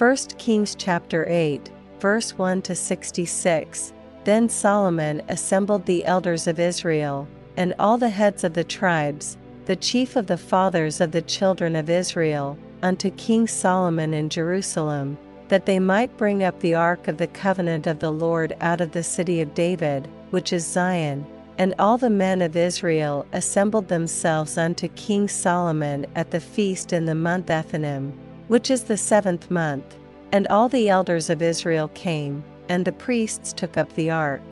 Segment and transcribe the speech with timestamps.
[0.00, 1.68] 1 Kings chapter 8,
[1.98, 3.92] verse 1 to 66.
[4.24, 9.36] Then Solomon assembled the elders of Israel, and all the heads of the tribes,
[9.66, 15.18] the chief of the fathers of the children of Israel, unto King Solomon in Jerusalem,
[15.48, 18.92] that they might bring up the ark of the covenant of the Lord out of
[18.92, 21.26] the city of David, which is Zion.
[21.58, 27.04] And all the men of Israel assembled themselves unto King Solomon at the feast in
[27.04, 28.14] the month Ethanim,
[28.50, 29.96] which is the seventh month.
[30.32, 34.42] And all the elders of Israel came, and the priests took up the ark.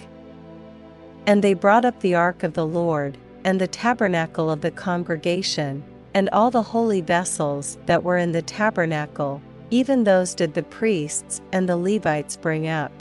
[1.27, 5.83] And they brought up the ark of the Lord, and the tabernacle of the congregation,
[6.15, 11.41] and all the holy vessels that were in the tabernacle, even those did the priests
[11.53, 12.93] and the Levites bring up.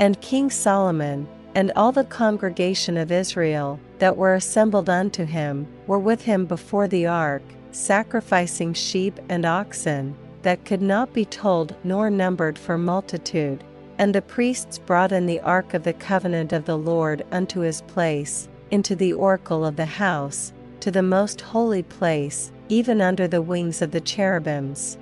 [0.00, 6.00] And King Solomon, and all the congregation of Israel, that were assembled unto him, were
[6.00, 12.10] with him before the ark, sacrificing sheep and oxen, that could not be told nor
[12.10, 13.64] numbered for multitude.
[13.98, 17.82] And the priests brought in the ark of the covenant of the Lord unto his
[17.82, 23.42] place, into the oracle of the house, to the most holy place, even under the
[23.42, 24.98] wings of the cherubims.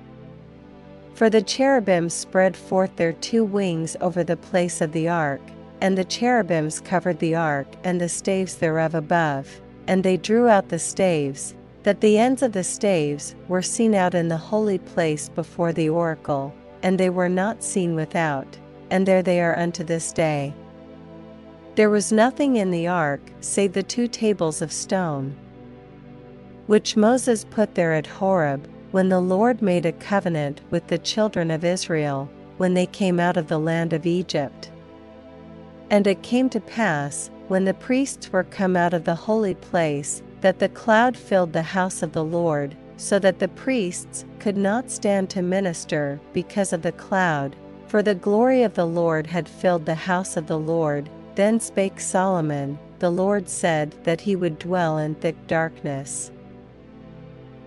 [1.15, 5.41] For the cherubims spread forth their two wings over the place of the ark,
[5.79, 10.69] and the cherubims covered the ark and the staves thereof above, and they drew out
[10.69, 15.29] the staves, that the ends of the staves were seen out in the holy place
[15.29, 18.57] before the oracle, and they were not seen without,
[18.89, 20.53] and there they are unto this day.
[21.75, 25.35] There was nothing in the ark save the two tables of stone,
[26.67, 31.49] which Moses put there at Horeb, when the Lord made a covenant with the children
[31.49, 34.69] of Israel, when they came out of the land of Egypt.
[35.89, 40.21] And it came to pass, when the priests were come out of the holy place,
[40.41, 44.91] that the cloud filled the house of the Lord, so that the priests could not
[44.91, 47.55] stand to minister because of the cloud,
[47.87, 51.09] for the glory of the Lord had filled the house of the Lord.
[51.35, 56.31] Then spake Solomon, the Lord said that he would dwell in thick darkness.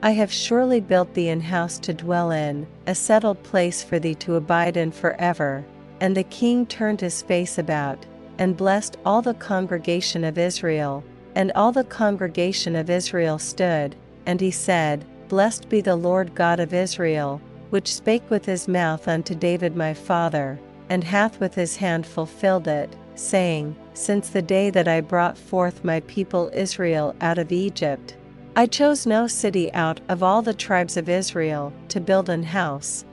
[0.03, 4.15] I have surely built thee an house to dwell in, a settled place for thee
[4.17, 5.65] to abide in forever.
[6.01, 8.05] And the king turned his face about,
[8.39, 11.03] and blessed all the congregation of Israel.
[11.35, 13.97] And all the congregation of Israel stood,
[14.27, 17.41] and he said, Blessed be the Lord God of Israel,
[17.71, 22.69] which spake with his mouth unto David my father, and hath with his hand fulfilled
[22.69, 28.17] it, saying, Since the day that I brought forth my people Israel out of Egypt,
[28.57, 33.05] I chose no city out of all the tribes of Israel to build an house.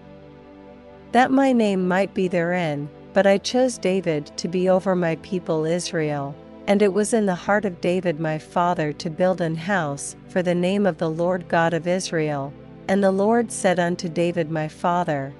[1.13, 5.65] That my name might be therein, but I chose David to be over my people
[5.65, 6.35] Israel.
[6.67, 10.41] And it was in the heart of David my father to build an house for
[10.41, 12.53] the name of the Lord God of Israel.
[12.87, 15.33] And the Lord said unto David my father,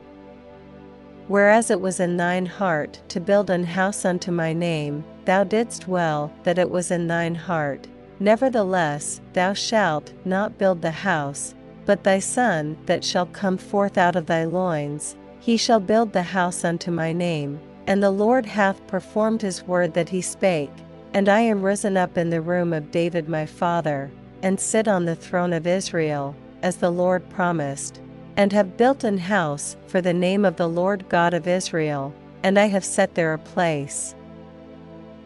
[1.27, 5.87] Whereas it was in thine heart to build an house unto my name, thou didst
[5.87, 7.87] well that it was in thine heart
[8.21, 11.55] Nevertheless, thou shalt not build the house,
[11.87, 16.21] but thy son that shall come forth out of thy loins, he shall build the
[16.21, 17.59] house unto my name.
[17.87, 20.69] And the Lord hath performed his word that he spake,
[21.13, 24.11] and I am risen up in the room of David my father,
[24.41, 27.99] and sit on the throne of Israel, as the Lord promised,
[28.37, 32.13] and have built an house for the name of the Lord God of Israel,
[32.43, 34.15] and I have set there a place.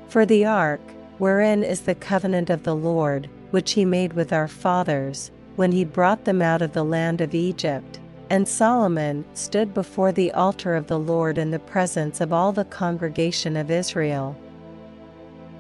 [0.08, 0.82] For the ark,
[1.18, 5.86] wherein is the covenant of the Lord, which he made with our fathers, when he
[5.86, 8.00] brought them out of the land of Egypt.
[8.30, 12.66] And Solomon stood before the altar of the Lord in the presence of all the
[12.66, 14.36] congregation of Israel,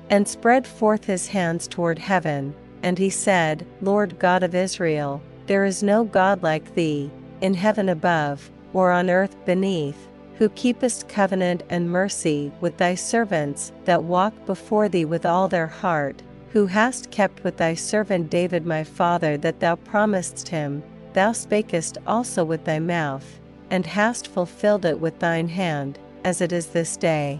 [0.10, 5.66] and spread forth his hands toward heaven, and he said, Lord God of Israel, there
[5.66, 7.10] is no God like thee,
[7.42, 10.08] in heaven above, or on earth beneath
[10.38, 15.68] who keepest covenant and mercy with thy servants that walk before thee with all their
[15.68, 16.22] heart,
[16.52, 20.84] who hast kept with thy servant David my father that thou promisedst him,
[21.14, 23.40] thou spakest also with thy mouth,
[23.70, 27.40] and hast fulfilled it with thine hand, as it is this day.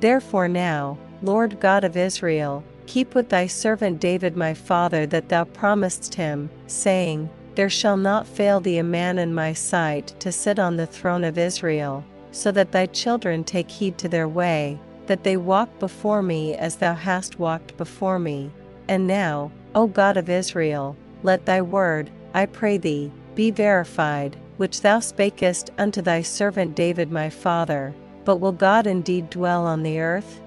[0.00, 5.44] Therefore now, Lord God of Israel, keep with thy servant David my father that thou
[5.44, 10.58] promisedst him, saying, there shall not fail thee a man in my sight to sit
[10.58, 15.22] on the throne of Israel, so that thy children take heed to their way, that
[15.22, 18.50] they walk before me as thou hast walked before me.
[18.88, 24.80] And now, O God of Israel, let thy word, I pray thee, be verified, which
[24.80, 27.94] thou spakest unto thy servant David my father.
[28.24, 30.40] But will God indeed dwell on the earth?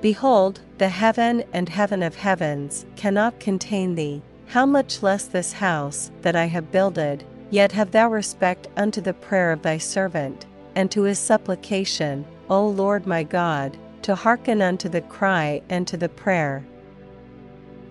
[0.00, 6.10] Behold, the heaven and heaven of heavens cannot contain thee, how much less this house
[6.22, 10.90] that I have builded, Yet have thou respect unto the prayer of thy servant, and
[10.90, 16.08] to his supplication, O Lord my God, to hearken unto the cry and to the
[16.08, 16.64] prayer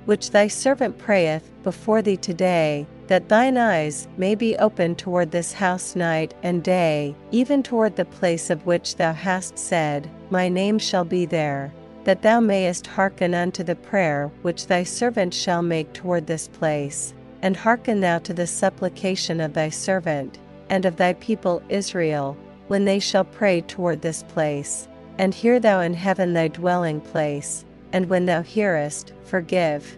[0.06, 5.54] which thy servant prayeth before thee today, that thine eyes may be open toward this
[5.54, 10.80] house night and day, even toward the place of which thou hast said, My name
[10.80, 11.74] shall be there,
[12.06, 17.14] that thou mayest hearken unto the prayer which thy servant shall make toward this place,
[17.42, 22.38] and hearken thou to the supplication of thy servant, and of thy people Israel,
[22.68, 24.88] when they shall pray toward this place,
[25.18, 27.66] and hear thou in heaven thy dwelling place
[27.96, 29.98] and when thou hearest, forgive.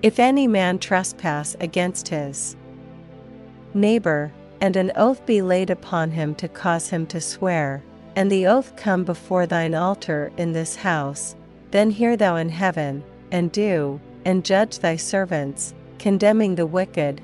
[0.00, 2.56] If any man trespass against his
[3.74, 4.32] neighbor,
[4.62, 7.82] and an oath be laid upon him to cause him to swear,
[8.16, 11.36] and the oath come before thine altar in this house,
[11.70, 17.20] then hear thou in heaven, and do, and judge thy servants, condemning the wicked,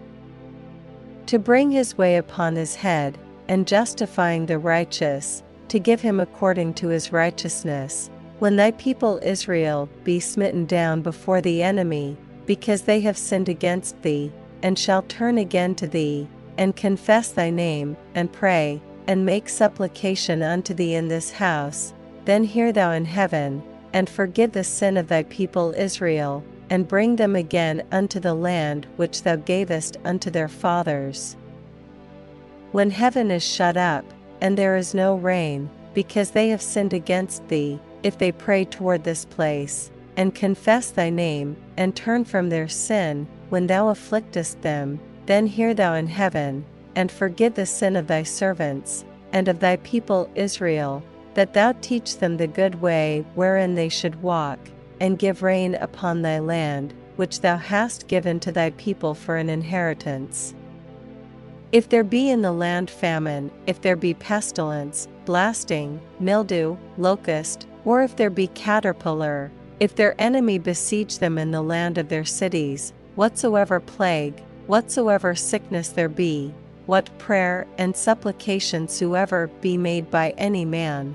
[1.27, 3.19] to bring his way upon his head,
[3.49, 9.89] and justifying the righteous, to give him according to his righteousness, when thy people Israel
[10.05, 14.31] be smitten down before the enemy, because they have sinned against thee,
[14.63, 16.29] and shall turn again to thee,
[16.59, 21.93] and confess thy name, and pray, and make supplication unto thee in this house,
[22.25, 23.63] then hear thou in heaven,
[23.93, 28.87] and forgive the sin of thy people Israel, and bring them again unto the land
[28.97, 31.37] which thou gavest unto their fathers.
[32.73, 34.05] When heaven is shut up,
[34.41, 39.05] and there is no rain, because they have sinned against thee, if they pray toward
[39.05, 45.01] this place, and confess thy name, and turn from their sin, when thou afflictest them,
[45.27, 46.65] then hear thou in heaven,
[46.97, 51.03] and forgive the sin of thy servants, and of thy people Israel,
[51.35, 54.59] that thou teach them the good way wherein they should walk,
[54.99, 59.51] and give rain upon thy land, which thou hast given to thy people for an
[59.51, 60.55] inheritance.
[61.73, 68.03] If there be in the land famine, if there be pestilence, blasting, mildew, locust, or
[68.03, 69.51] if there be caterpillar,
[69.81, 75.89] if their enemy besiege them in the land of their cities, whatsoever plague, whatsoever sickness
[75.91, 76.55] there be,
[76.87, 81.15] what prayer and supplication soever be made by any man,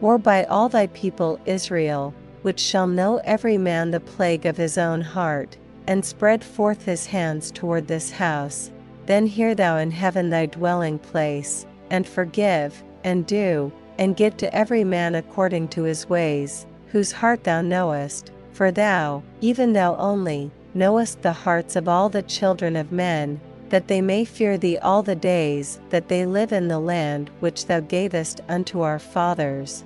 [0.00, 2.12] or by all thy people Israel,
[2.42, 5.56] which shall know every man the plague of his own heart,
[5.86, 8.70] and spread forth his hands toward this house,
[9.06, 14.54] then hear thou in heaven thy dwelling place, and forgive, and do, and give to
[14.54, 20.50] every man according to his ways, whose heart thou knowest, for thou, even thou only,
[20.74, 23.40] knowest the hearts of all the children of men,
[23.72, 27.64] that they may fear thee all the days that they live in the land which
[27.64, 29.82] thou gavest unto our fathers.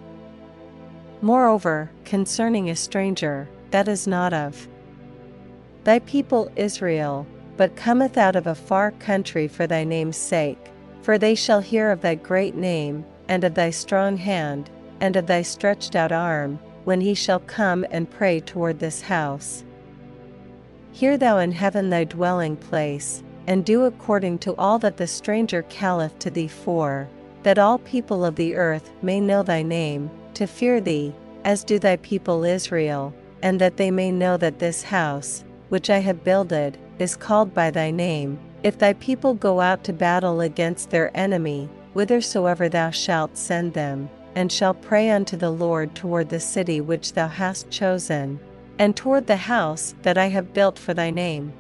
[1.22, 4.66] Moreover, concerning a stranger, that is not of
[5.84, 10.72] thy people Israel, but cometh out of a far country for thy name's sake,
[11.02, 14.68] for they shall hear of thy great name, and of thy strong hand,
[15.00, 19.62] and of thy stretched out arm, when he shall come and pray toward this house.
[20.90, 25.62] Hear thou in heaven thy dwelling place, and do according to all that the stranger
[25.62, 27.08] calleth to thee for,
[27.42, 31.14] that all people of the earth may know thy name, to fear thee,
[31.44, 35.98] as do thy people Israel, and that they may know that this house, which I
[35.98, 38.38] have builded, is called by thy name.
[38.62, 44.08] If thy people go out to battle against their enemy, whithersoever thou shalt send them,
[44.34, 48.40] and shall pray unto the Lord toward the city which thou hast chosen,
[48.78, 51.52] and toward the house that I have built for thy name.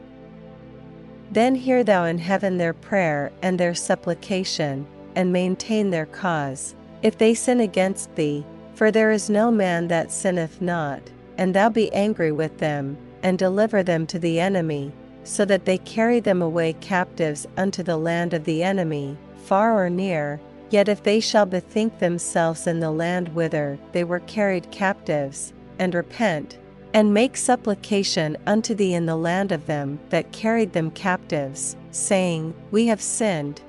[1.30, 7.18] Then hear thou in heaven their prayer and their supplication, and maintain their cause, if
[7.18, 11.00] they sin against thee, for there is no man that sinneth not,
[11.38, 14.92] and thou be angry with them, and deliver them to the enemy,
[15.24, 19.90] so that they carry them away captives unto the land of the enemy, far or
[19.90, 20.40] near,
[20.70, 25.94] yet if they shall bethink themselves in the land whither they were carried captives, and
[25.94, 26.58] repent,
[26.96, 32.54] and make supplication unto thee in the land of them that carried them captives, saying,
[32.70, 33.60] We have sinned,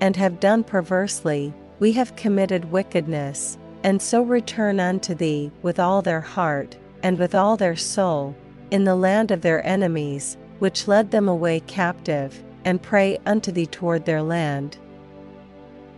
[0.00, 6.02] and have done perversely, we have committed wickedness, and so return unto thee with all
[6.02, 8.36] their heart, and with all their soul,
[8.70, 13.66] in the land of their enemies, which led them away captive, and pray unto thee
[13.66, 14.78] toward their land,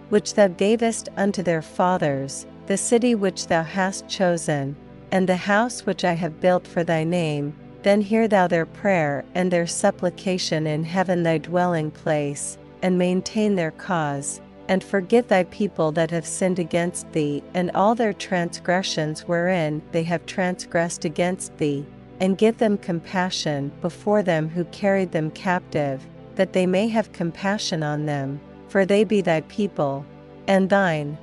[0.08, 4.74] which thou gavest unto their fathers, the city which thou hast chosen,
[5.16, 7.54] and the house which I have built for thy name,
[7.84, 13.54] then hear thou their prayer and their supplication in heaven thy dwelling place, and maintain
[13.54, 19.22] their cause, and forgive thy people that have sinned against thee and all their transgressions
[19.22, 21.86] wherein they have transgressed against thee,
[22.20, 27.82] and give them compassion before them who carried them captive that they may have compassion
[27.82, 30.04] on them, for they be thy people,
[30.46, 31.16] and thine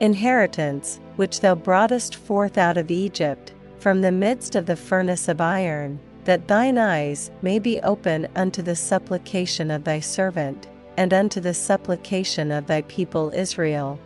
[0.00, 5.38] inheritance, which thou broughtest forth out of Egypt, from the midst of the furnace of
[5.38, 11.38] iron, that thine eyes may be open unto the supplication of thy servant, and unto
[11.38, 13.98] the supplication of thy people Israel.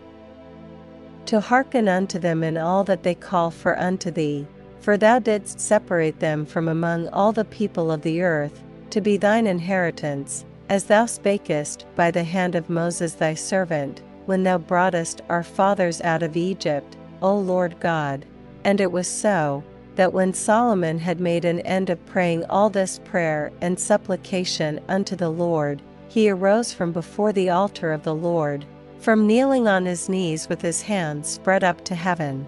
[1.27, 4.45] To hearken unto them in all that they call for unto thee,
[4.81, 9.17] for thou didst separate them from among all the people of the earth, to be
[9.17, 15.23] thine inheritance, as thou spakest by the hand of Moses thy servant, when thou broughtest
[15.29, 18.27] our fathers out of Egypt, O Lord God.
[18.65, 19.65] And it was so,
[19.95, 25.17] that when Solomon had made an end of praying all this prayer and supplication unto
[25.17, 28.67] the Lord, he arose from before the altar of the Lord,
[28.99, 32.47] from kneeling on his knees with his hands spread up to heaven.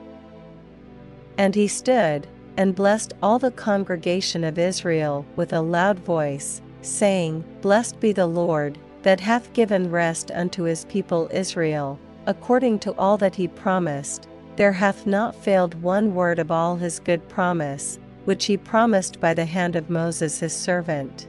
[1.39, 2.27] And he stood,
[2.59, 8.27] and blessed all the congregation of Israel with a loud voice, saying, Blessed be the
[8.27, 14.29] Lord, that hath given rest unto his people Israel, according to all that he promised,
[14.57, 19.35] there hath not failed one word of all his good promise, which he promised by
[19.35, 21.27] the hand of Moses his servant.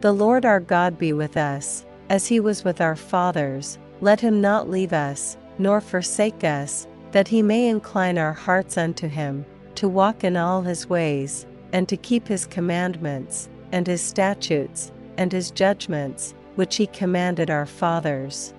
[0.00, 4.40] The Lord our God be with us, as he was with our fathers, let him
[4.40, 9.88] not leave us, nor forsake us, that he may incline our hearts unto him, to
[9.88, 15.50] walk in all his ways, and to keep his commandments, and his statutes, and his
[15.50, 18.54] judgments, which he commanded our fathers.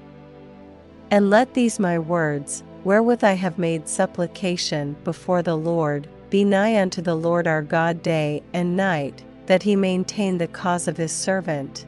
[1.09, 6.81] And let these my words, wherewith I have made supplication before the Lord, be nigh
[6.81, 11.11] unto the Lord our God day and night, that he maintain the cause of his
[11.11, 11.85] servant.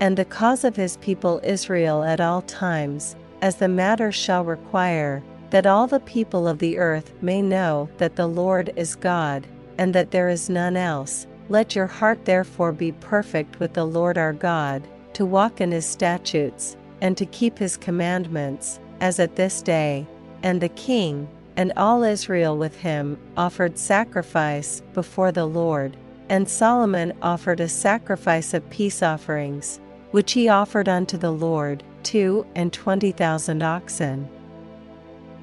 [0.00, 5.22] And the cause of his people Israel at all times, as the matter shall require,
[5.50, 9.46] that all the people of the earth may know that the Lord is God,
[9.78, 14.18] and that there is none else, let your heart therefore be perfect with the Lord
[14.18, 19.62] our God, to walk in his statutes, and to keep his commandments, as at this
[19.62, 20.06] day.
[20.42, 25.96] And the king, and all Israel with him, offered sacrifice before the Lord.
[26.28, 32.46] And Solomon offered a sacrifice of peace offerings, which he offered unto the Lord, two
[32.54, 34.28] and twenty thousand oxen,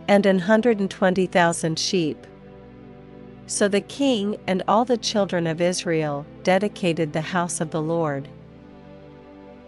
[0.08, 2.26] and an hundred and twenty thousand sheep
[3.52, 8.30] so the king and all the children of Israel dedicated the house of the Lord.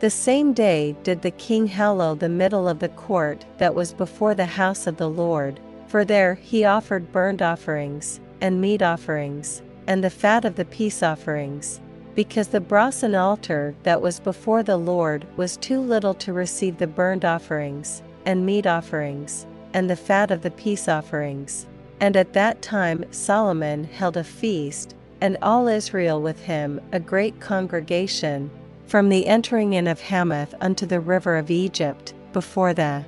[0.03, 4.35] The same day did the king hallow the middle of the court that was before
[4.35, 10.03] the house of the Lord, for there he offered burnt offerings, and meat offerings, and
[10.03, 11.79] the fat of the peace offerings,
[12.15, 16.85] because the brasen altar that was before the Lord was too little to receive the
[16.85, 21.65] burnt offerings, and meat offerings, and the fat of the peace offerings.
[22.01, 27.39] And at that time Solomon held a feast, and all Israel with him, a great
[27.39, 28.51] congregation,
[28.87, 33.05] from the entering in of Hamath unto the river of Egypt, before the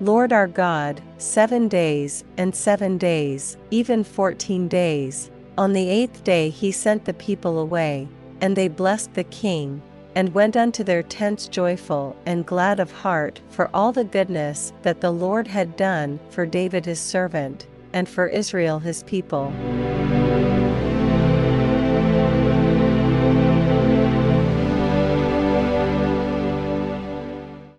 [0.00, 5.30] Lord our God, seven days, and seven days, even fourteen days.
[5.56, 8.08] On the eighth day he sent the people away,
[8.40, 9.82] and they blessed the king,
[10.14, 15.00] and went unto their tents joyful and glad of heart for all the goodness that
[15.00, 19.52] the Lord had done for David his servant, and for Israel his people.